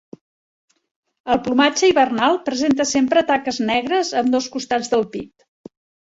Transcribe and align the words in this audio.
El 1.33 1.39
plomatge 1.47 1.89
hivernal 1.91 2.39
presenta 2.47 2.87
sempre 2.91 3.23
taques 3.27 3.59
negres 3.67 4.09
a 4.15 4.23
ambdós 4.23 4.47
costats 4.57 4.91
del 4.95 5.05
pit. 5.17 5.31